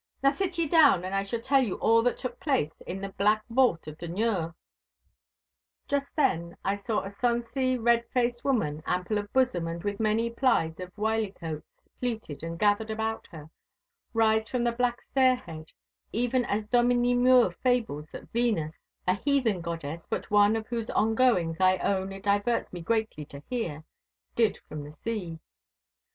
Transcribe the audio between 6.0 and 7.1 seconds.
then I saw a